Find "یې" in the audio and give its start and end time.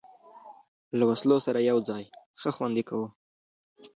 2.79-2.83